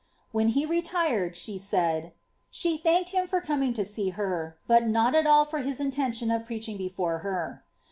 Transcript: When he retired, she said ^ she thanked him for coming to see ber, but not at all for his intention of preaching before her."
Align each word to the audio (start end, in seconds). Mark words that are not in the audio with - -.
When 0.31 0.47
he 0.47 0.65
retired, 0.65 1.37
she 1.37 1.59
said 1.59 2.03
^ 2.05 2.11
she 2.49 2.75
thanked 2.75 3.11
him 3.11 3.27
for 3.27 3.39
coming 3.39 3.71
to 3.73 3.85
see 3.85 4.09
ber, 4.09 4.57
but 4.65 4.87
not 4.87 5.13
at 5.13 5.27
all 5.27 5.45
for 5.45 5.59
his 5.59 5.79
intention 5.79 6.31
of 6.31 6.43
preaching 6.43 6.75
before 6.75 7.19
her." 7.19 7.63